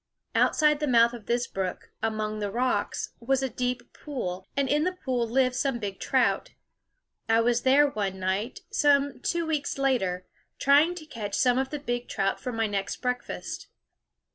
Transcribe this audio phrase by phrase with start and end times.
[0.33, 4.67] Out side the mouth of this brook, among the rocks, was a deep pool; and
[4.67, 6.55] in the pool lived some big trout.
[7.29, 10.25] I was there one night, some two weeks later,
[10.57, 12.67] trying to catch some of the big trout for my
[12.99, 13.67] breakfast.